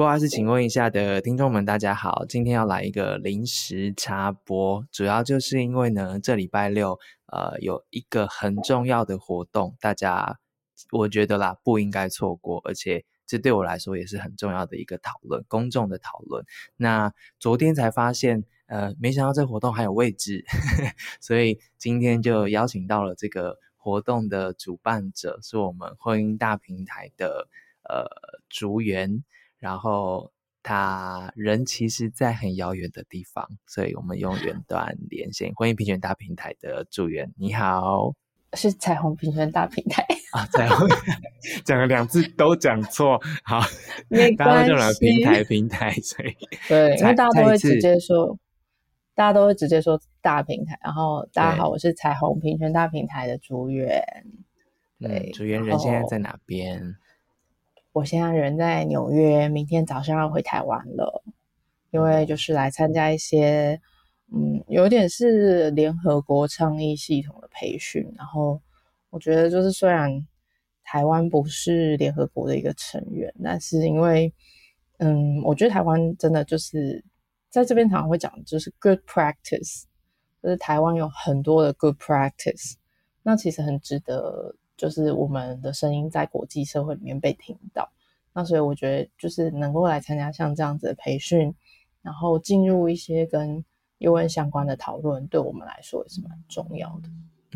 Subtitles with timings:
[0.00, 10.38] 不好意思，请问一下的听众们，大家好，今天要来一个临时插播，主要就是因为呢，这礼拜六呃有一个很重要的活动，大家
[10.90, 16.46] 我觉得啦不应该错过，而且这对我来说也是很重要的一个讨论，公众的讨论。
[16.78, 20.42] 那昨天才发现，呃，没想到这活动还有位置，
[21.20, 27.48] 所以今天就邀请到了这个活动的主办者，是我们婚姻大平台的
[27.82, 28.06] 呃
[28.48, 29.22] 竹园。
[29.60, 30.32] 然后
[30.62, 35.52] 他人其实，在很遥远的地方，所以我们用远 端连线。
[35.54, 38.14] 婚姻平权大平台的竹园，你好，
[38.54, 40.88] 是彩虹平权大平台啊，彩虹
[41.64, 43.60] 讲了两次都讲错，好，
[44.36, 46.34] 大家都讲了平台平台，所以
[46.68, 48.36] 对，因为大家都会直接说，
[49.14, 50.78] 大家都会直接说大平台。
[50.82, 54.02] 然后大家好，我是彩虹平权大平台的竹园，
[54.98, 56.96] 对，竹园人现在在哪边？
[57.92, 61.24] 我现在人在纽约，明天早上要回台湾了，
[61.90, 63.80] 因为就是来参加一些，
[64.32, 68.08] 嗯，有点是联合国倡议系统的培训。
[68.16, 68.60] 然后
[69.10, 70.24] 我觉得，就是虽然
[70.84, 74.32] 台湾不是联合国的一个成员，但是因为，
[74.98, 77.04] 嗯，我觉得台湾真的就是
[77.48, 79.82] 在这边常常会讲，就是 good practice，
[80.40, 82.74] 就是台湾有很多的 good practice，
[83.24, 84.54] 那其实很值得。
[84.80, 87.86] 就是我们的声音在国际社会里面被听到，
[88.32, 91.54] 那所以我觉得就是能够来参加像这样子的培训，
[92.00, 93.62] 然后进入一些跟
[93.98, 97.10] UN 相关的讨论，对我们来说也是蛮重要的。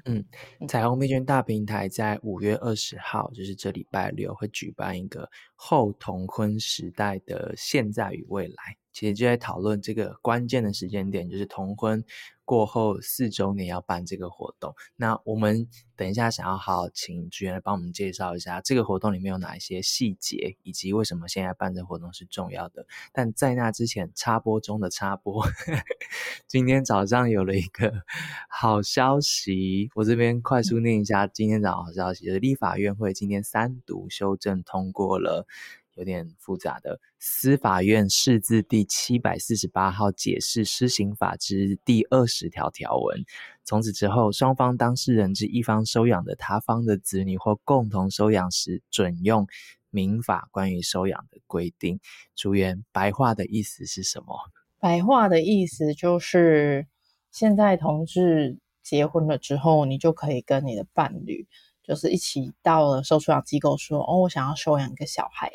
[0.04, 0.22] 嗯，
[0.68, 12.04] 彩虹平权大平台在五月二十号，就是这礼拜六会举办一个后同婚时代的现在与未来，其实就在讨论这个关键的时间点，就是同婚。
[12.44, 22.86] 过后四周年要办这个活动，那我们等一下想要好好请竹园来帮我们介绍一下这个活动里面有哪一些细节，以及为什么现在办这个活动是重要的。
[23.12, 25.82] 但在那之前，插播中的插播，呵呵，
[26.46, 27.92] 今天早上有了一个
[28.48, 35.46] 好消息，我这边快速念一下今天早上好消息，就是立法院会今天三读修正通过了。
[35.94, 43.24] 有点复杂的司法院释字第七百四十八号解释施行法之第二十条条文，
[43.64, 49.46] 从此之后，双方当事人之一方收养的他方的子女或共同收养时，准用
[49.90, 52.00] 民法关于收养的规定。
[52.34, 54.36] 竹园，白话的意思是什么？
[54.80, 56.86] 白话的意思就是，
[57.30, 61.46] 现在同志结婚了之后，你就可以跟你的伴侣，
[61.82, 65.52] 就是一起到了收收养机构说，哦，我想要收养一个小孩。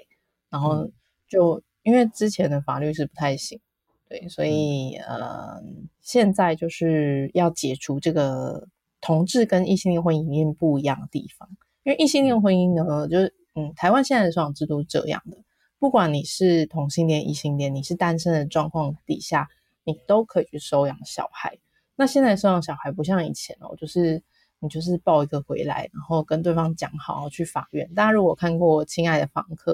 [0.49, 0.89] 然后
[1.27, 3.59] 就因为之前的法律是不太行，
[4.07, 5.61] 对，所以呃，
[6.01, 8.67] 现在就是要解除这个
[8.99, 11.47] 同志跟异性恋婚姻不一样的地方。
[11.83, 15.37] 因为异性恋婚姻呢，就是嗯，台湾现在的收养制度是这样的，
[15.77, 19.47] 不管你是同性恋、异性恋，你是单身的状况底下，
[19.83, 21.57] 你都可以去收养小孩。
[21.95, 24.21] 那现在收养小孩不像以前哦，就是
[24.59, 27.93] 你就是抱一个回来，然后跟对方讲好去法院。
[27.93, 29.73] 大家如果看过《亲爱的房客》。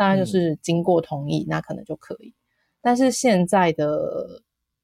[0.00, 2.32] 当然就是经过同意，嗯、那可能就可以。
[2.80, 4.40] 但是现在的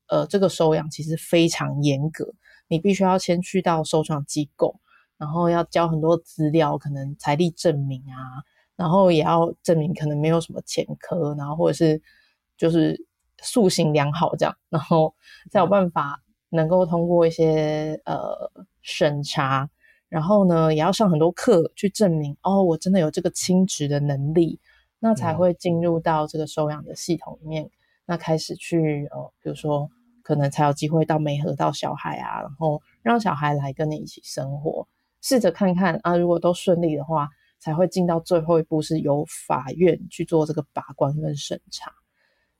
[0.08, 2.34] 呃，这个收养其实非常严格，
[2.68, 4.78] 你必须要先去到收养机构，
[5.16, 8.44] 然后要交很多资料，可能财力证明啊，
[8.76, 12.02] 然后也要证明可能没有什么前科，然后或者是
[12.58, 13.06] 就是
[13.40, 15.14] 素行良好这样，然后
[15.50, 18.52] 才有办法能够通过一些呃
[18.82, 19.66] 审查，
[20.10, 24.60] 然后呢也要上很多课去证明哦，我真的有这个亲职的能力。
[25.06, 27.70] 那才会进入到这个收养的系统里面，嗯、
[28.06, 29.88] 那开始去呃，比如说
[30.20, 34.88] 可能才有机会到媒合到小孩啊，然后让小孩来跟你一起生活，
[35.22, 37.28] 试着看看啊，如果都顺利的话，
[37.60, 41.92] 才会进到最后一步，是由法院去做这个把关跟审查。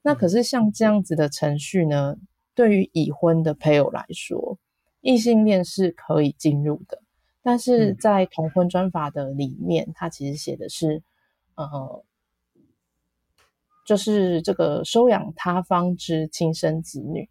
[0.03, 2.17] 那可是像这样子的程序呢，
[2.55, 4.57] 对于已婚的配偶来说，
[5.01, 7.03] 异性恋是可以进入的，
[7.43, 11.03] 但是在同婚专法的里面，它其实写的是
[11.57, 12.05] 呃。
[13.87, 17.31] 就是这个收养他方之亲生子女，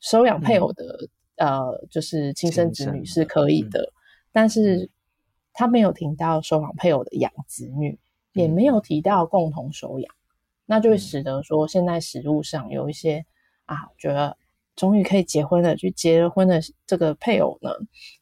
[0.00, 3.92] 收养配偶的、嗯、呃，就是亲生子女是可以的，嗯、
[4.30, 4.88] 但是
[5.52, 7.98] 他没有提到收养配偶的养子女，
[8.34, 13.26] 嗯、也没有提到共同收养，嗯、那就会使得说现在实务上有一些
[13.66, 14.36] 啊，觉得
[14.76, 17.70] 终于可以结婚了，去结了婚的这个配偶呢，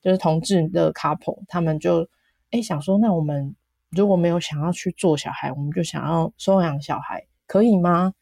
[0.00, 2.08] 就是同志的 couple，他们就
[2.52, 3.54] 哎想说，那我们
[3.90, 7.26] 如果没有想要去做小孩，我们就想要收养小孩。
[7.46, 8.14] 可以吗？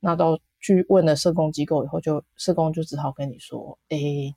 [0.00, 4.36] 那到去问了社工机构以后就，就社工就只好跟你说，诶、欸，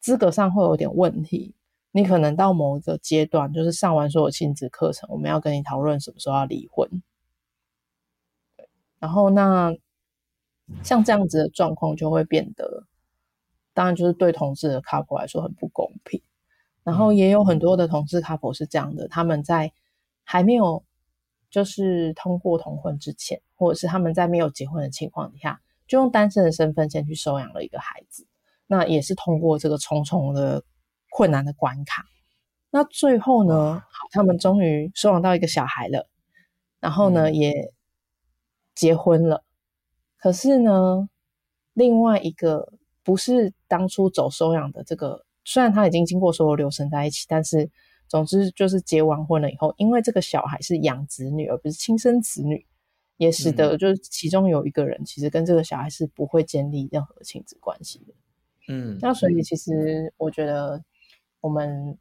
[0.00, 1.54] 资格上会有点问题。
[1.92, 7.02] 你可能到某一个阶段，就是上完所有亲子课程，我们要跟你讨论什么时候要离婚。
[8.98, 9.74] 然后那
[10.82, 12.84] 像这样子的状况就会变得，
[13.72, 16.20] 当然就是对同志的 couple 来说很不公平。
[16.82, 19.72] 然后也有很多的同志 couple 是这样的，他们在
[20.22, 20.84] 还没有
[21.50, 28.26] 就是通过同婚之前，或者是他们在没有结婚的情况底下，就用单身的身份先去收养了一个孩子。
[28.66, 30.64] 那也是通过这个重重的
[31.10, 32.04] 困难的关卡。
[32.70, 36.08] 那最后呢，好，他们终于收养到一个小孩了，
[36.80, 37.72] 然后呢，也
[38.74, 39.44] 结婚了。
[40.18, 41.08] 可是呢，
[41.72, 42.72] 另外一个
[43.04, 47.70] 不是当初走收养的这个，虽然他已经经过所有流程在一起，但是
[48.08, 52.66] 总之就是结完婚了以后，因为这个小孩是养子女而不是亲生子女，
[53.16, 58.14] 也使得就是其中有一个人其实跟这个小孩是不会建立任何亲子关系的。
[58.68, 60.84] 嗯，那所以其实我觉得
[61.40, 61.98] 我们。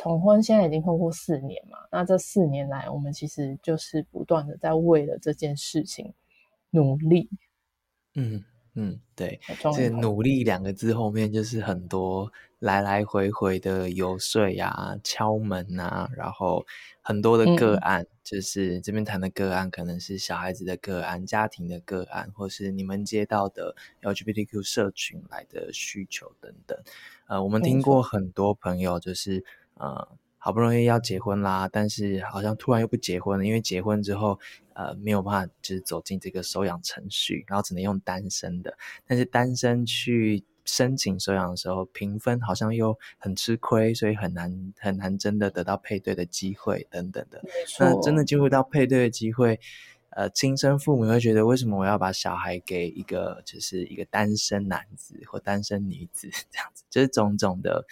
[0.00, 6.14] 同婚现在已经通过四年嘛，那这四年来，我们其实就是不断的在为了这件事情
[6.70, 7.28] 努力。
[8.14, 8.44] 嗯
[8.80, 9.40] 嗯，对，
[9.74, 16.64] 这努力两个字后面就是很多来来回回的游说啊、敲门啊，然后
[17.02, 26.78] 很多的个案，嗯、就是这边谈的个案，可能是小孩子的个案、家庭的个案，或是你们接到的 LGBTQ 社群来的需求等等。
[27.26, 29.44] 呃，我们听过很多朋友就是。
[29.80, 34.38] 呃，好不容易要结婚啦，但是好像突然又不结婚了，因为结婚之后，
[34.72, 38.72] 呃，没有办法就是走进这个收养程序，然后只能用单身的。
[39.04, 47.42] 但是单身去申请收养的时候，评分好像又很吃亏，所以很难很难真的得到配对的机会等等的。
[47.80, 49.58] 那真的进入到配对的机会，
[50.10, 57.84] 呃，亲生父母会觉得，为什么我要把小孩给一个就是一个单身男子或单身女子 这样子，就是种种的。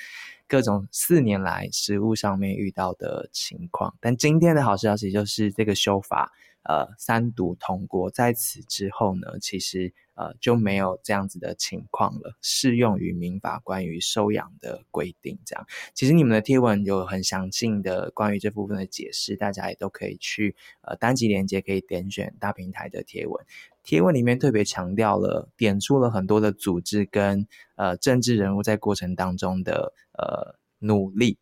[0.49, 6.33] 各种四年来食物上面遇到的情况，但今天的好消息就是这个修法，
[6.69, 15.39] 呃，三读通过，在此之后呢，其实呃就没有这样子的情况了，适用于民法关于收养的规定。
[15.47, 15.65] 这样，
[15.95, 23.47] 其实你们的贴文有很详尽的关于这部分的解释，大家也都可以去呃单集连接可以点选大平台的贴文。
[23.85, 27.47] 贴文里面特别强调了，点出了很多的组织跟
[27.77, 31.39] 呃政治人物在过程当中的呃努力。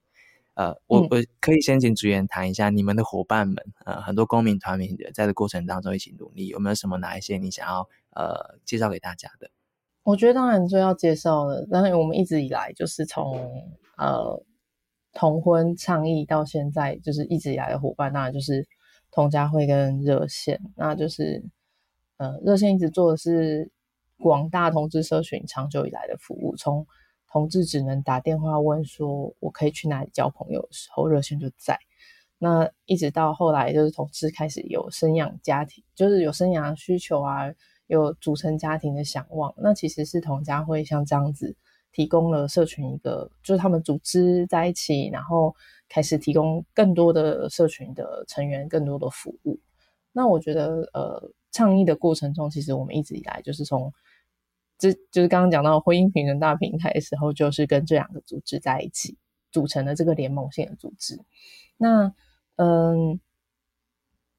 [0.54, 1.08] 呃，我我
[1.40, 9.50] 可以先请主演谈一下你们的伙伴们，呃，很多公民团体在这过程当中一起努力，有没有什么哪一些你想要呃介绍给大家的？
[10.02, 13.36] 我觉得当然最要介绍的，当然我们一直以来就是从
[13.96, 14.42] 呃
[15.12, 18.66] 同婚倡议到现在，就是一直以来的伙伴，当然就是
[19.10, 21.44] 同家会跟热线，那就是。
[22.16, 23.72] 呃，热线一直做的是
[24.18, 26.54] 广大同志社群长久以来的服务。
[26.54, 26.86] 从
[27.34, 31.76] 同志只能打电话问说“我可以去哪里交朋友”的时候，热线就在。
[32.38, 37.52] 那一直到后来，就是同志开始有生养家庭，就是有生养需求啊，
[37.88, 39.52] 有组成家庭的想望。
[39.56, 41.56] 那其实是同家会像这样子
[41.90, 45.52] 提供了社群一个，就是他们组织在一起，然后
[45.88, 49.58] 开始提供更多的社群的成员更多的服务。
[50.12, 51.32] 那我觉得，呃。
[51.54, 53.92] 倡议的过程中，其实我们一直以来就是从，
[54.78, 59.16] 这就是刚刚讲到婚姻平等大平台的时候，就是跟这两个组织在一起
[59.50, 61.18] 组成了这个联盟性的组织。
[61.76, 62.12] 那
[62.56, 63.18] 嗯，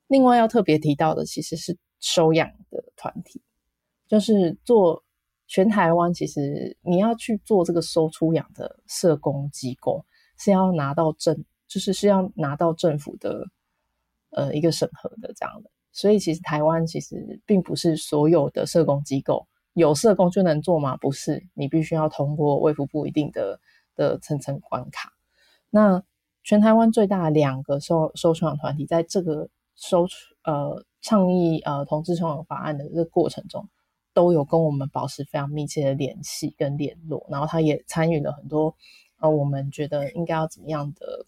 [0.08, 3.42] 另外要特别提到的其实是收养的团体，
[4.08, 5.04] 就是做
[5.48, 10.06] 全台湾，其实你要去做这个收出养的社工机构，
[10.38, 13.48] 是要拿到政，就是是要拿到政府的
[14.32, 15.70] 呃一个审核的这样的。
[15.92, 20.98] 所以其实台湾其实并不是所有的社工机构有社工就能做吗？
[20.98, 23.60] 不是，你必须要通过卫福部一定的
[23.96, 25.14] 的层层关卡。
[25.70, 26.02] 那
[26.44, 30.08] 全台湾最大的两个收收收养团体，在这个收
[30.44, 33.68] 呃倡议呃同志收养法案的这个过程中，
[34.14, 38.76] 都有跟我们保持非常密切的联系跟联络，然后他也参与了很多
[39.20, 41.26] 呃我们觉得应该要怎么样的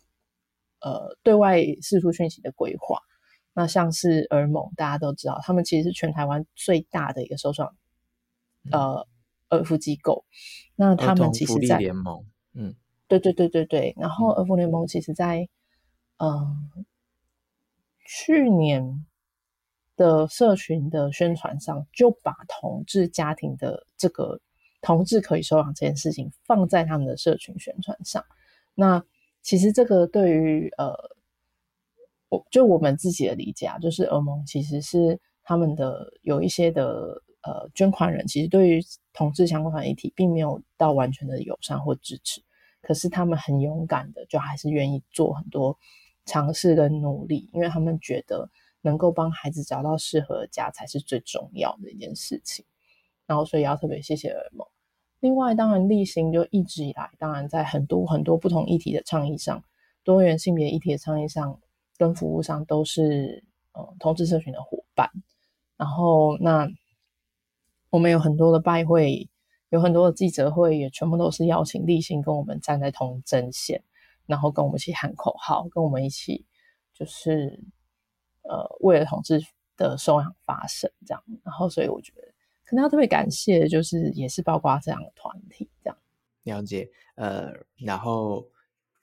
[0.79, 2.99] 呃对外释出讯息的规划。
[3.53, 7.75] 那像是儿盟，大家都知道，他们其实是全台湾最大的一个收养，
[8.71, 9.07] 呃，
[9.49, 10.25] 儿福机构。
[10.75, 12.75] 那他们其实在，联盟，嗯，
[13.07, 13.95] 对对对对对。
[13.97, 15.47] 然后儿福联盟其实在，
[16.17, 16.57] 嗯、呃，
[18.05, 19.05] 去年
[19.95, 24.39] 的社群的宣传上，就把同志家庭的这个
[24.81, 28.23] 同志可以收养这件事情放在他们的社群宣传上。
[28.75, 29.03] 那
[29.41, 30.95] 其实这个对于呃。
[32.29, 42.41] 我就我们自己的理解啊，就是儿盟其实是他们的有一些的呃捐款人，其实对于同志相关的议题并没有到完全的友善或支持，
[42.81, 45.77] 可是他们很勇敢的，就还是愿意做很多
[46.25, 48.49] 尝试跟努力，因为他们觉得
[48.81, 52.65] 能够帮孩子找到适合的家才是最重要的一件事情。
[53.25, 54.67] 然后，所以要特别谢谢儿盟。
[55.19, 59.63] 另外，当然励馨就一直以来，当然在很多很多不同议题的倡议上，
[60.03, 61.59] 多元性别议题的倡议上
[61.97, 65.09] 跟服务上，都是呃同志社群的伙伴。
[65.75, 66.69] 然后，那
[67.97, 69.27] 我们有很多的拜会，
[69.69, 73.83] 有很多的记者会，也全部都是邀请励馨跟我们站在同一阵线，
[74.27, 76.45] 然后跟我们一起喊口号，跟我们一起
[76.93, 77.59] 就是
[78.43, 79.41] 呃为了同志
[79.75, 81.23] 的收养发声这样。
[81.43, 82.21] 然后，所以我觉得。
[82.69, 85.97] 可能要特别感谢，就是也是包括这样的团体这样。
[86.43, 88.45] 了解，呃，然后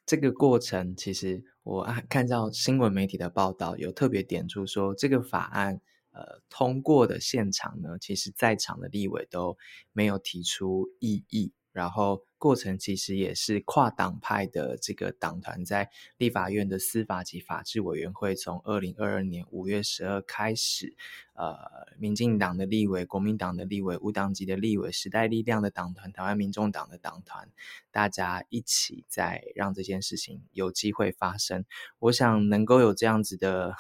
[0.07, 5.81] 这个过程其实我看到新闻媒体的报道，有特别点出说，这个法案
[6.15, 9.59] 呃通过的现场呢，其实在场的立委都
[9.93, 12.25] 没有提出异议，然后。
[12.37, 20.95] 过程其实也是跨党派的这个党团在立法院的司法及法制委员会，从二零二二年五月十二开始，
[21.33, 21.57] 呃，
[21.97, 27.49] 民进党的立委、国民党的立委、无党籍的立委、时代力量的党团、台湾民众党的党团，
[27.91, 31.65] 大家一起在让这件事情有机会发生。
[31.99, 33.75] 我想能够有这样子的。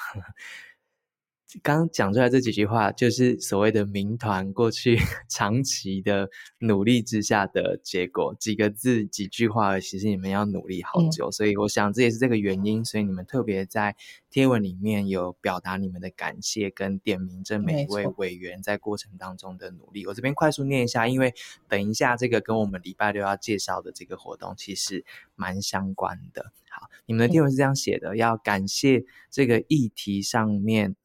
[1.63, 4.99] 刚讲出来这几句话，就是所谓的民团过去
[5.31, 8.35] 长期的努力之下的结果。
[8.41, 11.29] 几个字、几句话，其实你们要努力好久。
[11.29, 13.95] 嗯、所以我想这也是这个原因，所以你们特别在
[14.31, 20.07] 贴文里面有表达你们的感谢，跟点名这每一位委员在过程当中的努力。
[20.07, 21.33] 我这边快速念一下，因为
[21.69, 25.05] 等一下这个跟我们礼拜六要介绍的这个活动其实
[25.37, 26.51] 蛮相关的。
[26.69, 30.97] 好，你们的贴文是这样写的：嗯、要感谢这个议题上面。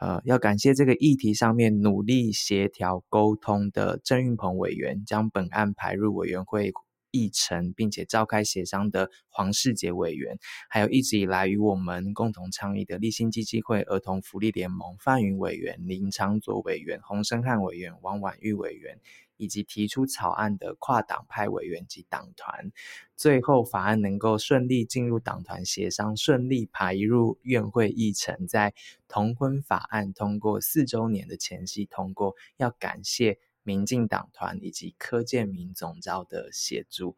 [0.00, 6.72] 呃，要感谢这个议题上面努力协调沟通的郑运鹏委员，将本案排入委员会
[7.14, 10.36] 议程，并且召开协商的黄世杰委员，
[10.68, 18.98] 还有一直以来与我们共同倡议的立新基金会儿童福利联盟范云委员、林长佐委员、洪申翰委员、王婉玉委员。
[19.36, 22.70] 以及提出草案的跨党派委员及党团，
[23.16, 28.72] 最后法案能够顺利进入党团协商，顺利排入院会议程，在
[29.08, 37.16] 同婚法案通过四周年的前夕通过，要感谢民进党团以及柯建明总召的协助。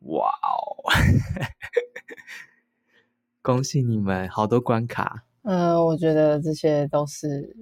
[0.00, 0.80] 哇哦，
[3.42, 5.26] 恭喜你们，好多关卡。
[5.42, 7.54] 嗯、呃，我觉得这些都是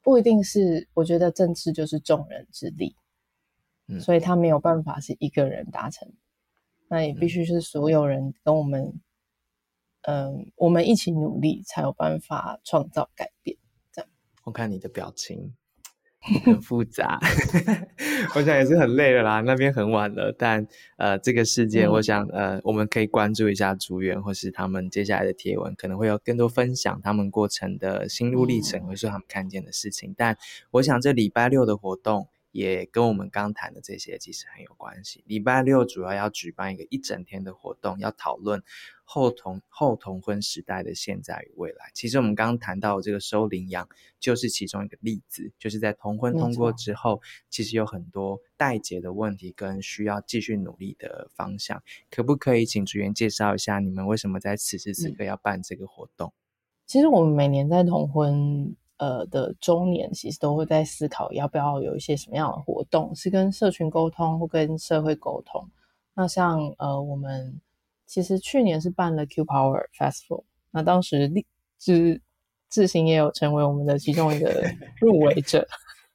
[0.00, 2.96] 不一定是，我觉得政治就是众人之力。
[4.00, 6.10] 所以他没有办法是一个人达成，
[6.88, 8.98] 那也必须是所有人跟我们，
[10.02, 13.58] 嗯、呃，我们一起努力才有办法创造改变。
[13.92, 14.10] 这样，
[14.44, 15.54] 我看你的表情
[16.44, 17.18] 很复杂，
[18.36, 19.40] 我想也是很累了啦。
[19.40, 30.14] 那边很晚了，但呃，这个事件，我想呃，我们可以关注一下竹园或是他们接下来的贴文，可能会有更多分享他们过程的心路历程，或是他们看见的事情。
[30.16, 30.36] 但
[30.72, 32.28] 我想这礼拜六的活动。
[32.52, 35.24] 也跟我们刚谈的这些其实很有关系。
[35.26, 38.62] 礼拜六主要要举办一个一整天的活动，要讨论
[39.02, 41.90] 后同后同婚时代的现在与未来。
[41.94, 43.88] 其实我们刚刚谈到的这个收领养，
[44.20, 51.82] 就是其中一个例子，就是在同婚通过之后，其实有很多待解的问题跟需要继续努力的方向。
[52.10, 56.32] 可不可以请职员介绍一下，你们为什么在此时此刻要办这个活动？
[56.86, 58.76] 其实我们每年在同婚。
[59.02, 65.68] 呃的周年，其实都会在思考要不要有一些什么样的活动，是跟社群沟通或跟社会沟通。
[66.14, 67.60] 那像呃，我们
[68.06, 71.28] 其实去年是办了 Q Power Festival，那当时
[71.80, 72.22] 志
[72.70, 74.62] 志行也有成为我们的其中一个
[75.00, 75.66] 入围者。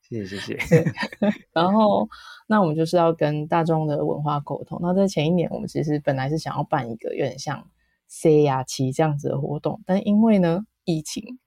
[0.08, 0.86] 谢谢谢谢。
[1.52, 2.08] 然后，
[2.48, 4.80] 那我们就是要跟大众的文化沟通。
[4.82, 7.70] 那在前一年，我们其实本来是想要办一个有点像
[8.08, 11.38] C 呀期这样子的活动，但因为呢疫情。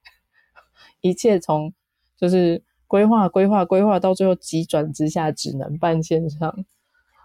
[1.00, 1.72] 一切从
[2.16, 6.64] 就是规划、规划、规划，到最后急转直下，只能办线上。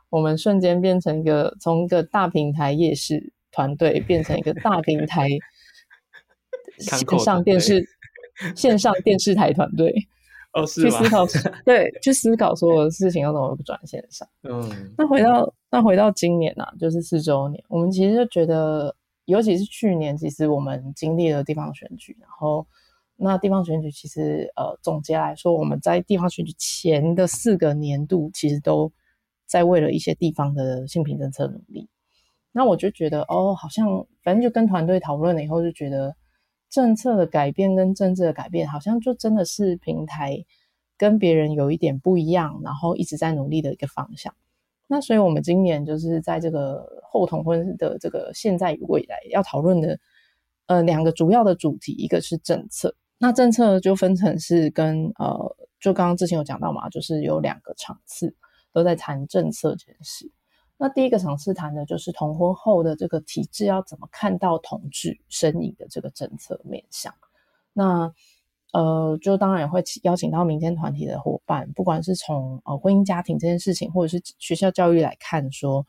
[0.10, 5.28] 我们瞬间变成一个从一个大平台夜市团队，变成一个大平台
[6.78, 7.86] 线上电视
[8.56, 9.94] 线上电视台团队。
[10.54, 11.26] 哦，是去思考
[11.66, 14.26] 对，去思考所有的事情要怎么转线上。
[14.44, 22.66] 嗯，那回到那回到今年啊，就是四周年，我们其实就觉得，尤其是去年，其实我们经历了地方选举，然后。
[23.18, 28.92] 那地方选举其实，呃，总结来说，我们在地方选举前的四个年度，其实都
[29.46, 31.88] 在为了一些地方的性平政策努力。
[32.52, 36.14] 那我就觉得，哦，好像反正就跟团队讨论了以后，就觉得
[36.70, 40.46] 政策的改变跟政治的改变，好像就真的是平台
[40.98, 44.36] 跟别人有一点不一样，然后一直在努力的一个方向。
[44.88, 49.98] 那所以我们今年就是在这个后同婚的这个现在与未来要讨论的。
[50.68, 58.36] 呃两个主要的主题，一个是政策，那政策就分成是跟呃，就刚刚之前有讲到嘛，就是有两个场次
[58.74, 60.32] 都在谈政策这件事。
[60.78, 67.14] 那第一个场次谈的就是同婚后的这个体制要怎么看到同志身影的这个政策面向。
[67.72, 68.14] 那
[68.74, 75.86] 呃，就当然也会邀请到民间团体的伙伴，不管是从呃婚姻家庭这件事情，或者是学校教育来看说，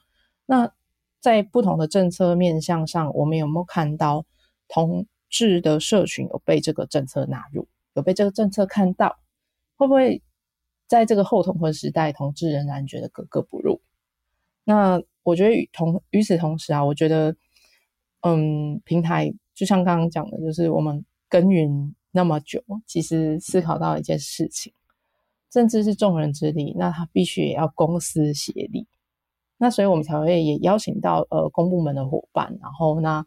[0.47, 0.71] 那
[1.21, 4.25] 在不同的政策面向上，我们有没有看到
[4.69, 9.19] 同智的社群有被这个政策纳入，有被这个政策看到？
[9.77, 10.23] 会不会
[10.87, 13.81] 在这个后同婚时代，同志仍然觉得格格不入？
[14.65, 17.37] 那我觉得与同与此同时啊，我觉得，
[18.23, 24.73] 嗯，平台就像刚刚讲的，就是我们耕耘那么久，其实思考到一件事情，
[25.51, 28.87] 政治是众人之力，那他必须也要公私协力。
[29.59, 33.27] 那所以我们才会也邀请到呃公部门的伙伴，然后那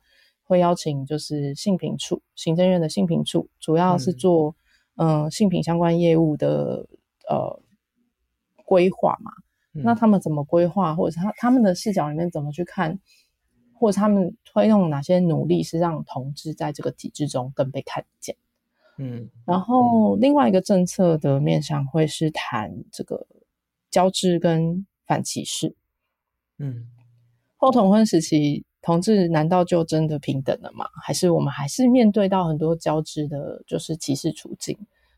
[0.49, 4.55] 会邀请就是性平处行政院的性平处，主要是做
[4.95, 6.87] 嗯、呃、性平相关业务的
[7.29, 7.61] 呃
[8.65, 9.31] 规划嘛。
[9.71, 12.99] 那他们怎么规划，或者是他他们的视角里面怎么去看，
[13.73, 18.35] 或者他们推动哪些努力是让同志在这个体制中更被看见？
[18.97, 23.27] 嗯，然后另外一个政策的面向会是谈这个
[23.91, 25.75] 交织跟反歧视。
[26.57, 26.87] 嗯，
[27.55, 30.85] 后同婚时期，同志难道就真的平等了吗？
[31.03, 34.77] 还是我们还是面对到很多交织的，就是歧视处境？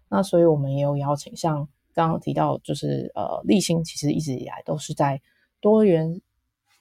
[0.10, 1.68] 那所以我们也有邀请像。
[1.94, 5.22] 刚刚提到，就是呃，励馨其实一直以来都是在
[5.60, 6.22] 多元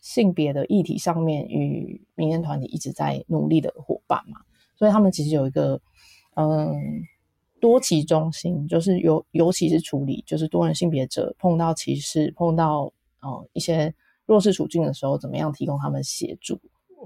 [0.01, 4.39] 性别的议题上面与民间团体一直在努力的伙伴嘛，
[4.77, 5.81] 所以他们其实有一个
[6.37, 7.03] 嗯
[7.61, 13.93] 多歧中心，就是尤尤其是处理就是多元性别者碰到歧视、碰到呃一些
[14.31, 16.61] 弱势处境的时候，怎么样提供他们协助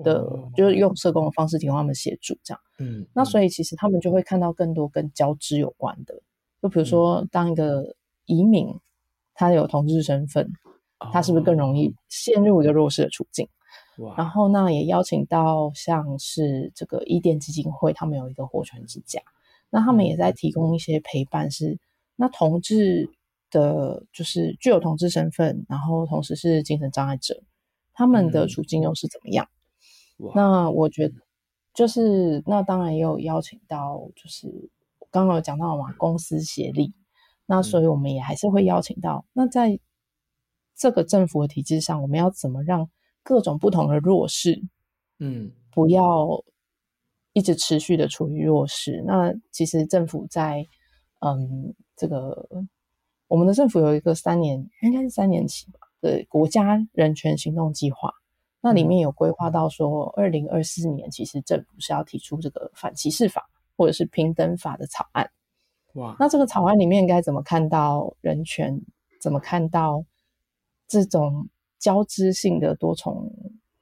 [0.04, 2.60] 的，哦、就是用社工的方式提供他们协助这样。
[2.78, 6.20] 嗯，那所以其实他们就会看到更多跟交织有关的。
[6.60, 8.78] 就比如说，当一个移民，
[9.32, 10.52] 他有同志身份，
[10.98, 13.48] 他是不是更容易陷入一个弱势的处境？
[14.00, 14.14] 哇！
[14.18, 19.22] 然后那也邀请到像是这个伊甸基金会，他们有一个活泉之家，
[19.70, 21.78] 那他们也在提供一些陪伴是，是
[22.16, 23.08] 那同志
[23.54, 27.42] 的，就是具有同志身份，然后同时是精神障碍者，
[27.94, 29.48] 他们的处境又是怎么样？
[30.18, 30.32] 哇！
[30.34, 31.14] 那我觉得
[31.72, 34.70] 就是那当然也有邀请到就是。
[35.10, 36.92] 刚刚有讲到嘛，公司协力，
[37.46, 39.24] 那所以我们也还是会邀请到。
[39.32, 39.78] 那在
[40.76, 42.90] 这个政府的体制上，我们要怎么让
[43.22, 44.60] 各种不同的弱势，
[45.20, 46.42] 嗯，不要
[47.32, 49.04] 一直持续的处于弱势？
[49.06, 50.66] 那其实政府在，
[51.20, 52.48] 嗯，这个
[53.34, 58.14] 我们的政府有一个三年，应该是三年期吧，的国家人权行动计划，
[58.60, 63.50] 那里面有规划到说，二零二四年其实政府是要提出这个反歧视法。
[63.76, 65.28] 或者是平等法的草案，
[65.94, 68.80] 哇，那这个草案里面该怎么看到人权？
[69.20, 70.04] 怎么看到
[70.86, 73.32] 这种交织性的多重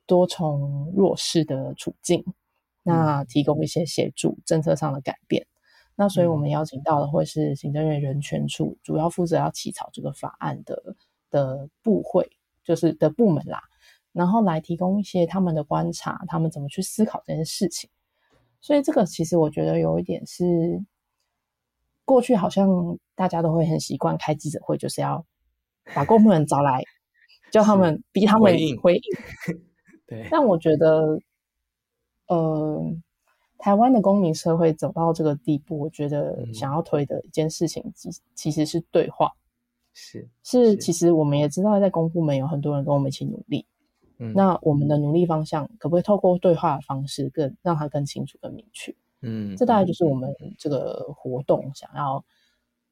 [0.07, 2.25] 多重弱势的处境？
[2.83, 5.47] 那提供一些协助，政策上的改变。
[6.03, 10.97] 那所以我们邀请到的会是行政院人权处，主要负责要起草这个法案的
[11.31, 12.29] 的部会，
[12.65, 13.63] 就是的部门啦，
[14.13, 17.89] 然后来提供一些他们的观察，他们怎么去思考这件事情。
[18.61, 20.85] 所以这个其实我觉得有一点是，
[22.05, 22.69] 过去好像
[23.15, 25.25] 大家都会很习惯开记者会，就是要
[25.95, 26.83] 把公部门找来，
[27.53, 28.81] 叫他们逼他们回应。
[28.81, 29.03] 回 应
[30.05, 30.27] 对。
[30.33, 31.17] 但我觉得，
[32.27, 32.93] 呃，
[33.63, 39.31] 台湾的公民社会走到这个地步，我觉得想要推的一件事情，其其实是对话。
[39.95, 43.65] 是是，其实我们也知道，在公部门有很多人跟我们一起努力。
[44.19, 48.93] 嗯那我们的努力方向可不可以透过对话的方式更让它更清楚、更明确？
[49.21, 52.25] 嗯，这大概就是我们这个活动想要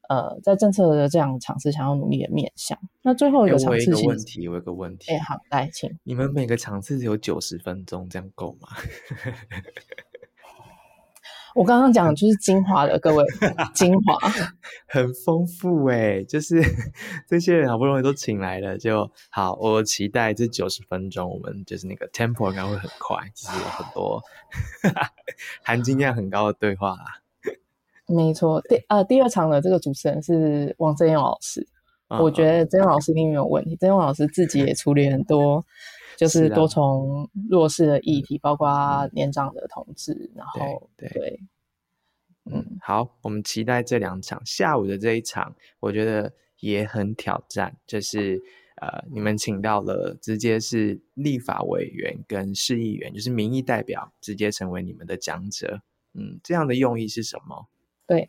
[0.07, 2.79] 呃在政策的这样场次想要努力的面向。
[3.01, 5.11] 那最后一个场次，我有一个问题，我有个问题。
[5.11, 8.69] 哎，好，来，请你们每个场次只有九十分钟，这样够吗？
[11.53, 13.23] 我刚刚讲的就是精华的，各位
[13.73, 14.17] 精华
[14.87, 16.61] 很丰富诶，就是
[17.27, 19.53] 这些人好不容易都请来了，就好。
[19.59, 24.21] 我期待这九十分钟，我们就是那个 tempo 应该会很快，其实有很多
[25.63, 27.21] 含金量很高的对话啦。
[28.07, 31.67] 没错，第呃第二场的这个主持人是王振勇老师，
[32.07, 33.75] 哦、我觉得振勇老师一定没有问题。
[33.75, 35.65] 振勇老师自己也处理很多。
[36.21, 41.39] 就是多重弱势的议题，包括年长的同志，然后对，对，
[42.45, 48.39] 嗯，好，我们期待这两场下午的这一场，我觉得也很挑战，就是
[48.79, 55.81] 呃，你们请到了直接是立法委员跟市议员，就是民意代表，直接成为你们的讲者。
[56.13, 57.67] 嗯，这样的用意是什么？
[58.05, 58.27] 对，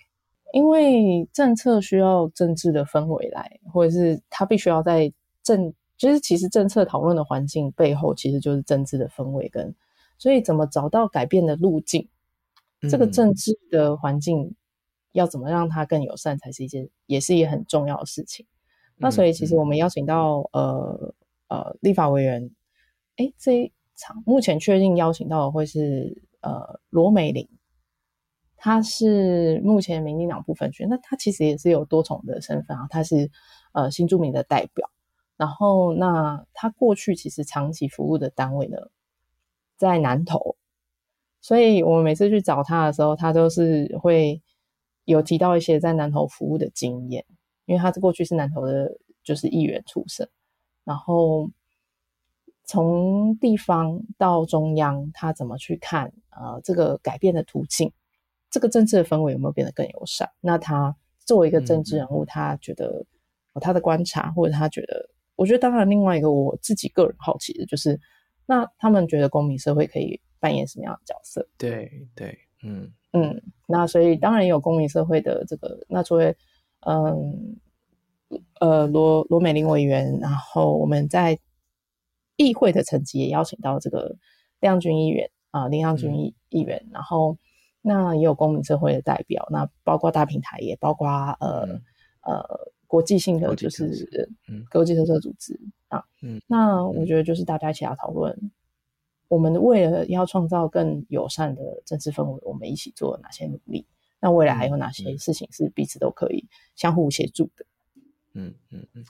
[0.54, 9.72] 因为政策需要政治的氛围来，或者是他必须要在政，就是其实政策讨论的环境背后，其实就是政治的氛围跟，
[10.18, 12.08] 所以怎么找到改变的路径，
[12.80, 14.52] 嗯、这个政治的环境
[15.12, 18.44] 要怎么让它更友善，才是一件，也是一很重要的事情。
[18.96, 21.14] 那所以，其实我们邀请到呃
[21.46, 22.50] 呃立法委员，
[23.18, 27.48] 诶，这一场目前确定邀请到的会是呃罗美玲，
[28.56, 33.30] 她是目前民进党部分区，那她其实也是有多重的身份啊，她是
[33.72, 34.90] 呃新住民的代表，
[35.42, 38.76] 然后那他过去其实长期服务的单位呢
[39.76, 40.54] 在南投，
[41.40, 44.40] 所以我们每次去找他的时候，他都是会
[45.04, 47.26] 有提到一些在南投服务的经验。
[47.64, 50.28] 因为他是过去是南投的，就是议员出身，
[50.84, 51.50] 然后
[52.64, 57.92] 从地方到中央，他怎么去看呃这个改变的途径，
[58.48, 60.28] 这个政治的氛围有没有变得更友善？
[60.40, 63.06] 那他作为一个政治人物，嗯、他觉得
[63.60, 68.00] 他的观察，或者他觉得，我觉得当然另外一个我自己个人好奇的就是，
[68.46, 71.48] 那他们觉得公民社会可以扮演什么样的角色？
[71.58, 76.36] 对对，嗯嗯，那所以当然也有公民社会的这个，那作为。
[76.84, 77.60] 嗯，
[78.58, 81.38] 呃，罗罗美玲委员，然后我们在
[82.34, 84.16] 议会的层级也邀请到这个
[84.58, 87.38] 亮君议员啊，林亮君议议员，嗯、然后
[87.82, 91.82] 那也有公民社会的代表，那包括大平台，也包括呃、嗯、
[92.22, 92.44] 呃
[92.92, 94.28] 国际性的就是
[94.70, 98.52] 国际特色组织啊，嗯，那我觉得就是大家一起来讨论，
[99.28, 103.86] 我们为了要创造更友善的政治氛围，我们一起做了哪些努力。
[104.20, 107.64] 那未来还有哪些事情是彼此都可以相互协助的？
[108.34, 109.04] 嗯嗯嗯。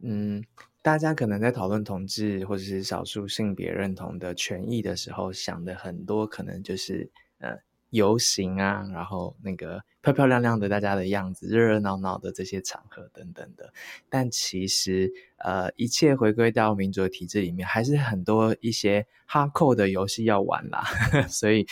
[0.00, 0.44] 嗯，
[0.82, 7.08] 大家可能在讨论同志或者是少数性别认同的权益的时候，想的很多可能就是
[7.38, 7.56] 呃
[7.90, 13.72] 游行啊，然后那个漂漂亮亮的大家的样子，热热闹闹的这些场合等等的，
[14.08, 15.12] 但其实。
[15.42, 20.84] 呃，一切回归到民主的体制里面，还是很多一些 hardcore 的游戏要玩啦。
[21.28, 21.66] 所以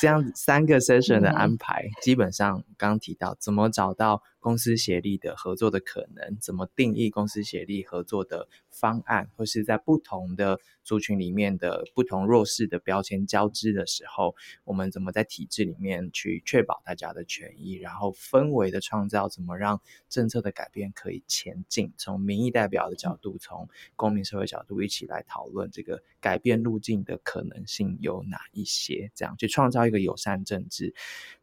[0.00, 21.92] 这样三个 session 的安排，嗯、基本上刚刚提到怎么找到公司协力的合作的可能，怎么定义公司协力合作的方案，或是在不同的族群里面的不同弱势的标签交织的时候，我们怎么在体制里面去确保大家的权益，然后氛围的创造，怎么让政策的改变可以前进？
[21.96, 23.11] 从民意代表的角度。
[23.12, 29.10] 角度从公民社会角度一起来讨论这个改变路径的可能性有哪一些？
[29.14, 30.94] 这样去创造一个友善政治。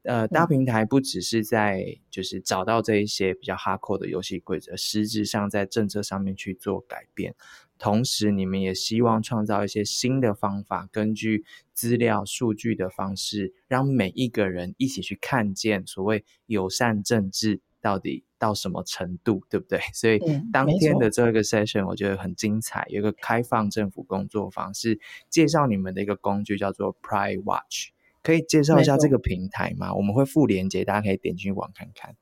[0.04, 7.36] 呃，大平台不只是在就是找到这一些比较 hardcore 的游戏规则，实质上在政策上面去做改变。
[7.78, 17.62] 同时，你们也希望创造一些新的方法，根据资料数据的方式，让每一个人一起去看见所谓友善政治。
[17.82, 19.80] 到底到什么程度，对不对？
[19.94, 20.20] 所以
[20.52, 27.92] 当天的这个 session 我觉得很精彩，有一个开放政府工作坊，是介绍你们的一个工具，叫做 Pride Watch。
[28.22, 29.94] 可以介绍一下这个平台吗？
[29.94, 32.16] 我们会附连接，大家可以点进去网看看。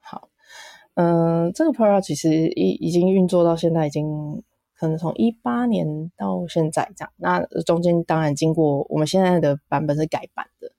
[0.00, 0.28] 好，
[0.94, 4.42] 嗯、呃，这个 Pride Watch 其实已已经运作到现在，已经
[4.76, 7.12] 可能从一八年到现在这样。
[7.16, 10.72] 那中间当然经过我们现在的版本是改版的。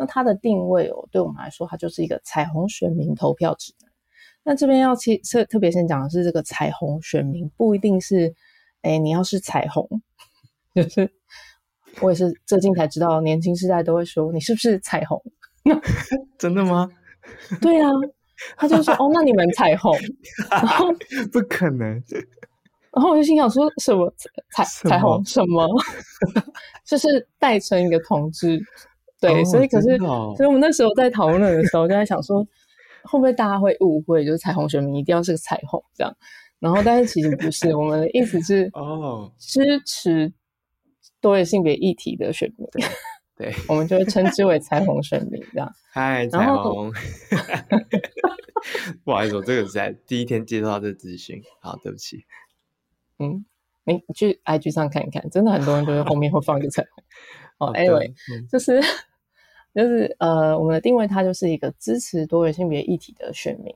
[0.00, 3.90] 那它的定位哦，对我们来说，它就是一个彩虹选民投票指南。
[4.42, 8.34] 那这边要特特别先讲的是，这个彩虹选民不一定是，
[8.80, 9.86] 哎，你要是彩虹，
[10.74, 11.12] 就是
[12.00, 15.22] 我也是最近才知道，年轻世代都会说你是不是彩虹？
[16.38, 16.88] 真的吗？
[17.60, 17.90] 对啊，
[18.56, 19.94] 他就说哦，那你们彩虹，
[20.50, 20.86] 然后
[21.30, 22.02] 不可能，
[22.92, 24.10] 然后我就心想说什么
[24.50, 25.68] 彩彩虹什么，
[26.86, 28.58] 就是代称一个同志。
[29.20, 32.42] 对，所以可是，哦、所以我们那时候在讨论的时候，就在想说，
[33.04, 36.16] 会不会大家会误会，就是彩虹选民一定要是个彩虹这样？
[36.58, 40.32] 然后，但是其实不是，我们的意思是 哦，支持
[41.20, 42.66] 多元性别议题的选民，
[43.36, 45.70] 对，我们就会称之为彩虹选民这样。
[45.92, 46.92] 嗨，彩虹，
[49.04, 52.24] 不好意思，我这个是在第一天接触到这个资讯，好，对不起。
[53.18, 53.44] 嗯，
[53.84, 57.04] 你去 IG 上看一看，真的很多人都是后面会放一个彩虹。
[57.68, 58.14] 哦，Anyway，
[58.50, 58.82] 就是。
[59.74, 63.74] 就是呃，我们的定位它就是一个支持多元性别议题的选民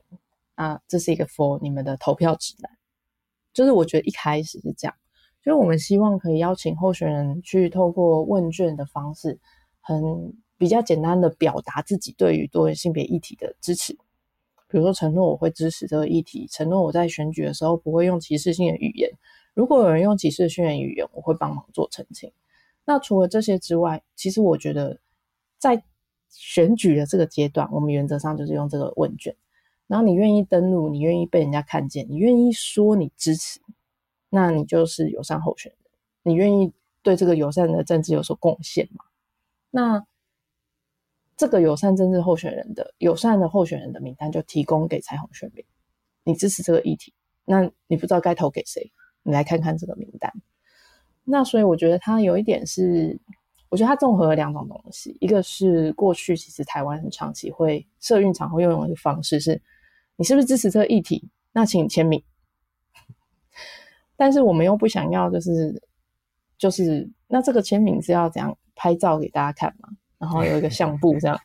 [0.55, 2.69] 啊，这是一个 for 你们的投票指南。
[3.53, 4.95] 就是我觉得一开始是这样，
[5.41, 9.39] 就是我们希望可以邀请候选人去透过问卷的方式，
[9.79, 13.93] 很比较简单的表达自己对于多元性别议题的支持，
[14.67, 19.09] 比如说承诺我会支持这个议题，承诺我在选举的时候不会用歧视性的语言。
[19.53, 22.29] 如果有人用歧视性的语言，我会帮忙做澄清。
[22.83, 24.99] 那除了这些之外，其实我觉得
[25.57, 25.83] 在
[26.29, 29.35] 选举的这个阶段，我们原则上就是用这个问卷。
[29.87, 33.59] 然后你愿意登录，你愿意被人家看见，你愿意说你支持，
[34.29, 35.79] 那你就是友善候选人。
[36.23, 39.05] 你愿意对这个友善的政治有所贡献吗？
[39.69, 40.05] 那
[41.37, 45.63] 这个友善政治候选人的友善的候选人的名单就提供给彩虹选民。
[46.23, 47.13] 你支持这个议题，
[47.45, 48.91] 那你不知道该投给谁，
[49.21, 50.33] 你来看看这个名单。
[51.23, 53.19] 那所以我觉得它有一点是，
[53.75, 59.61] 我觉得它综合了两种东西，一个是过去其实台湾很长期会社运场会用的一个方式是。
[60.15, 61.29] 你是不是支持这个议题？
[61.51, 62.23] 那请你签名。
[64.15, 65.83] 但是我们又不想要，就是
[66.57, 69.89] 就是，那这个签名是要怎样拍照给大家看嘛？
[70.17, 71.37] 然后有一个相簿这样，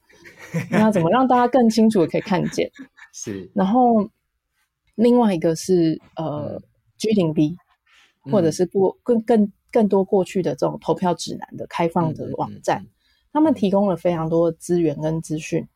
[0.70, 2.70] 那怎么让大家更清楚的可以看见？
[3.12, 3.50] 是。
[3.56, 4.08] 然后
[4.94, 6.62] 另外一个是呃
[6.96, 7.56] G 零 B，
[8.30, 12.86] 或者是过更更更多过去的这种投票指南的开放的网站，
[13.32, 15.66] 他们提供了非常多的资源跟资讯。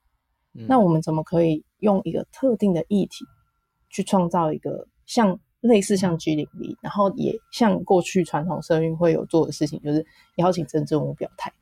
[0.53, 3.25] 那我们怎么可以用一个特定的议题，
[3.91, 11.53] 去创造一个像类似像 G0V，然后也像过去传统社运会有做的事情，就是邀请政治人物表态，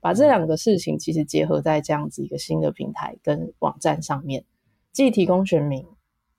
[0.00, 4.44] 把这两个事情其实结合在这样子一个新的平台跟网站上面，
[4.92, 5.86] 既提供选民，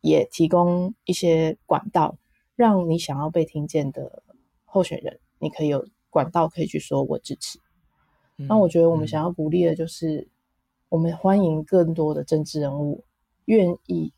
[0.02, 2.18] 也提供一些管道，
[2.56, 4.22] 让你想要被听见的
[4.66, 7.60] 候选人，你可以有管道可以去说我支持。
[8.38, 10.28] 那我觉得我们想要鼓励的就是。
[10.90, 13.04] 我们欢迎更多的政治人物
[13.46, 14.14] 愿意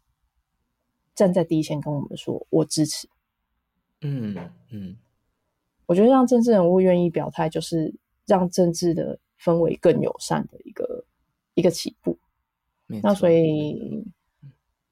[1.15, 3.07] 站在第一线跟我们说“我支持”
[4.03, 4.35] 嗯。
[4.35, 4.97] 嗯嗯，
[5.85, 11.05] 我觉得让政治人物愿意表态，就是让政治的氛围更友善的一个
[11.53, 12.19] 一个起步。
[12.87, 14.03] 那所以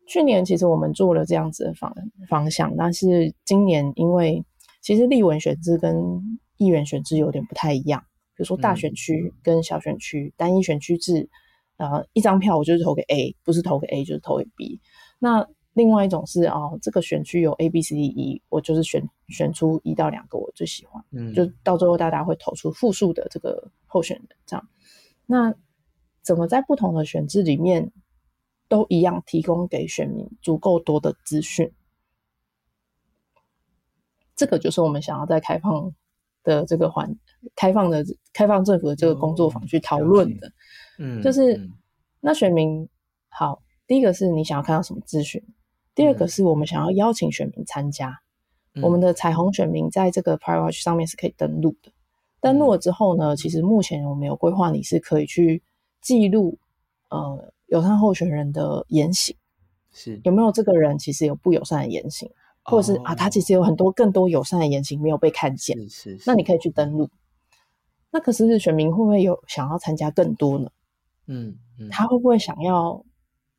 [0.05, 1.93] 去年其实我们做了这样子的方
[2.29, 4.41] 方向，但是今年因为
[4.83, 8.01] 其实立委选制跟议员选制有点不太一样，
[8.35, 11.27] 比如说大选区跟小选区、嗯、单一选区制。
[11.77, 14.79] 呃，一张票我就是投给 A，不是投给 A 就是投给 B。
[15.17, 24.69] 那另外一种是哦，这个选区有 A、B、C、D、E，我就是选选出一到两个我最喜欢，嗯，就到最后大家会投出复数的这个候选人这样。
[25.25, 25.53] 那
[26.21, 27.91] 怎么在不同的选制里面
[28.69, 31.71] 都一样提供给选民足够多的资讯？
[34.35, 35.93] 这个就是我们想要在开放
[36.43, 37.15] 的这个环
[37.55, 40.51] 开放的开放政府的这个工作坊去讨论的。
[40.99, 41.71] 嗯，就是、嗯、
[42.19, 42.87] 那选民
[43.29, 45.43] 好，第一个是你想要看到什么资讯，
[45.95, 48.19] 第二个是我们想要邀请选民参加。
[48.75, 51.91] 嗯、我们的彩虹选民在这个 Pride Watch 上面是可以登录的。
[52.41, 55.63] 登录了之后呢，其实目前我们有规划，你是可以去
[56.01, 56.57] 记录
[57.09, 59.35] 呃友善候选人的言行，
[59.91, 62.29] 是有没有这个人其实有不友善的言行，
[62.63, 67.09] 或者是、哦、啊他其实有很多更多友善的言行没有被看见，是是是，那你可以去登录。
[68.11, 70.69] 那可是选民会不会有想要参加更多呢？
[71.27, 73.03] 嗯，嗯，他会不会想要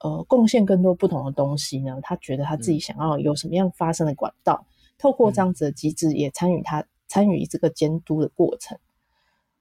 [0.00, 1.98] 呃贡献更多不同的东西呢？
[2.02, 8.78] 他觉得他自己想要有什么样发生的管道，嗯、透过这样子的机制也参与他参与这个监督的过程。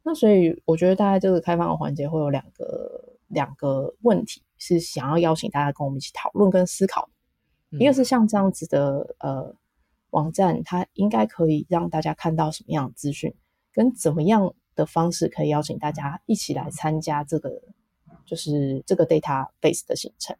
[0.03, 7.09] 那所以我觉得大概这个开放的环节会有两个两个问题是想要邀请大家跟我们一起讨论跟思考。
[7.09, 7.12] 嗯、
[7.79, 9.55] 一个是像这样子的呃
[10.09, 13.33] 网站，它应该可以让大家看到什么样的资讯，
[13.71, 17.61] 跟怎么样的方式可以邀请大家一起来参加这个。
[18.25, 20.33] 就是这个 database 的行程，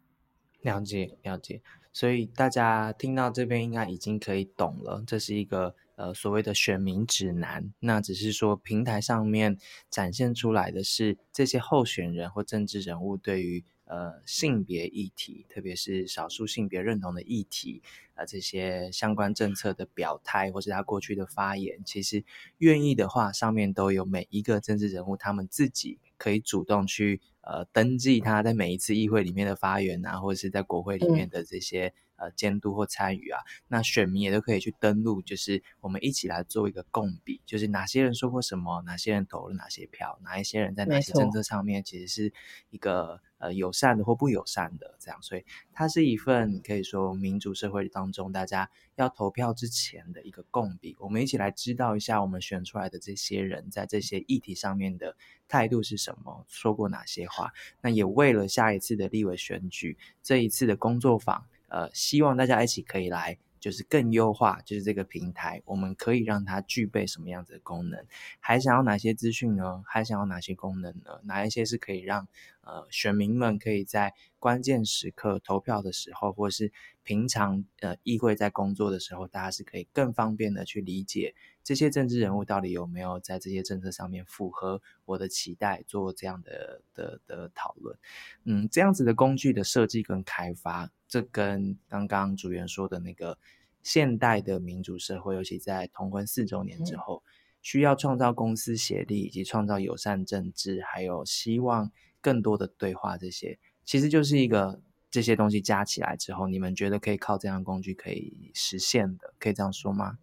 [0.62, 1.60] 了解了解，
[1.92, 7.74] 所以大家听到这边应该已经可以懂了，这是一个呃所谓的选民指南。
[7.80, 9.58] 那只是说平台上面
[9.90, 17.82] 展现出来的是这些候选人或政治人物对于呃性别议题，特别是少数性别认同的议题
[18.14, 22.24] 啊、呃、这些相关政策的表态，或是他过去的发言，其实
[22.58, 27.20] 愿意的话，上面都有每一个政治人物他们自己可以主动去。
[27.46, 42.32] 呃，登记他在每一次议会里面的发言啊，或者是在国会里面的这些、嗯、呃监督或参与啊，那选民也都可以去登录，就是我们一起来做一个共比，就是哪些人说过什么，哪些人投了哪些票，哪一些人在哪些政策上面其实是
[42.70, 55.16] 一个呃友善的或不友善的这样，所以它是一份可以说民主社会当中大家要投票之前的一个共比，我们一起来知道一下我们选出来的这些人在这些议题上面的
[55.48, 57.52] 态度是什么，说过哪些话？
[57.80, 68.06] 那也为了下一次的立委选举，这一次的工作坊，呃，希望大家一起可以来，就是更优化，就是这个平台，我们可以让它具备什么样子的功能？
[68.40, 69.82] 还想要哪些资讯呢？
[69.86, 71.20] 还想要哪些功能呢？
[71.24, 72.28] 哪一些是可以让
[72.62, 76.70] 呃选民们可以在关键时刻投票的时候，或是
[77.02, 87.98] 平常呃议会在工作的时候，大家是可以更方便的去理解这些政治人物到底有没有在这些政策上面符合我的期待，做这样的的的讨论。
[88.44, 93.38] 嗯，这样子的工具的设计跟开发，这跟刚刚主员说的那个
[93.82, 97.24] 现代的民主社会，尤其在同婚四周年之后。
[97.26, 97.30] 嗯
[97.64, 110.18] 需要创造公司协力，以及创造友善政治，还有希望更多的对话，这些其实就是一个这些东西加起来之后，你们觉得可以靠这样的工具可以实现的，可以这样说吗？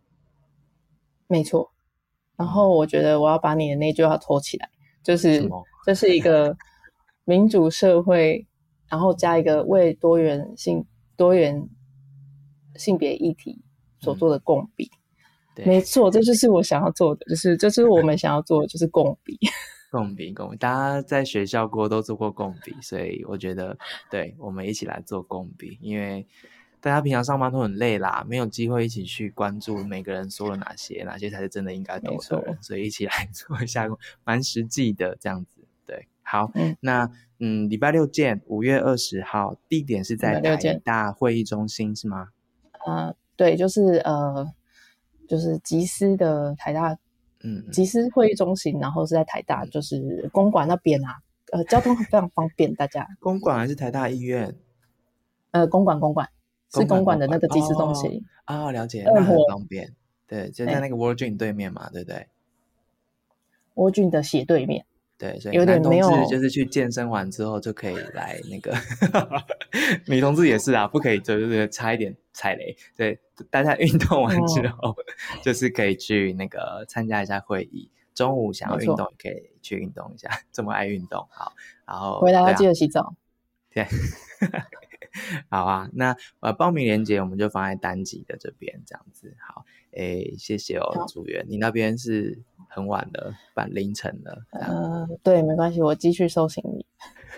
[1.31, 1.71] 没错。
[2.35, 4.69] 然后我觉得我要把你的那句话拖起来，
[5.01, 5.49] 就是
[5.85, 6.57] 这是一个
[7.23, 8.45] 民主社会，
[8.89, 11.69] 然后加一个为多元性、多元
[12.75, 13.63] 性别议题
[13.99, 14.85] 所做的共比。
[14.85, 14.97] 嗯
[15.65, 19.37] 没错，这就是我想要做的，就是这是我们想要做的，就是共笔。
[19.91, 23.77] 共笔，共笔，大家在学校过都做过共比，所以我觉得，
[24.09, 26.25] 对，我们一起来做共比，因为
[26.81, 33.87] 大家平常上班都很累啦，没有机会一起去关注每个人说了哪些，哪些才是真的应该懂的人，所以一起来 做一下，
[34.23, 35.61] 蛮实际的这样子。
[35.85, 42.29] 对，好，嗯那嗯，礼拜六见，五月二十号，地点是在台大会议中心是吗？
[42.85, 44.51] 呃，对，就是呃。
[45.27, 46.93] 就是吉思的台大，
[47.41, 51.21] 嗯，吉思会议中心，然后是在台大，就是公馆那边啊，
[51.53, 53.07] 呃，交通非常方便，大家。
[53.21, 54.53] 公馆还是台大医院？
[55.51, 56.27] 呃，公馆，公馆
[56.73, 59.93] 是公馆的那个集思中心啊、哦哦，了解，那很方便，
[60.27, 62.27] 对，就在那个 World Gym 对面嘛，对不对
[63.75, 64.85] ？World Gym 的斜对面。
[65.17, 68.75] 对，所以男同志就是去健身完之后就可以来那个，
[70.07, 72.75] 女同志也是啊，不可以就是差一点踩雷。
[72.97, 73.19] 对，
[73.51, 74.95] 大家运动完之后、哦、
[75.43, 81.53] 就是可以去那个参加一下会议，中午想要运动也可以去运动一下，这么爱运动，好，
[81.85, 83.13] 然后回来要记得洗澡。
[83.71, 83.85] 对，
[85.49, 89.65] 好啊，那呃报名链接我们就放在单集的这边，这样子好。
[89.91, 94.45] 诶，谢谢哦，组员，你那边是很晚了，半凌晨了。
[94.51, 96.85] 呃，对，没关系，我继续收行李。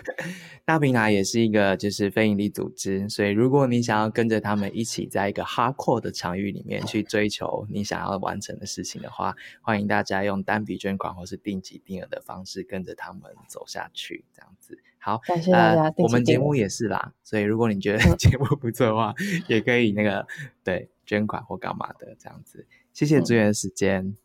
[0.64, 14.78] 大平台也是一个就是非营利组织，所以如果你想要跟着他们一起在一个 hardcore 的场域里面去追求你想要完成的事情的话，欢迎大家用单笔捐款或是定期定额的方式跟着他们走下去，这样子。
[15.04, 15.82] 好，感谢大家。
[15.82, 19.14] 呃、我们节目也是啦，所以如果你觉得节目不错的话，
[19.48, 20.26] 也可以那个
[20.64, 22.66] 对捐款或干嘛的这样子。
[22.94, 24.16] 谢谢支援时间，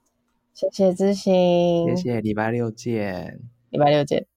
[0.54, 4.26] 谢谢知心，谢谢礼拜六见，礼拜六见。